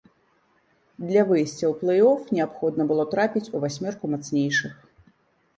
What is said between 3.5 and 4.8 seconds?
у васьмёрку мацнейшых.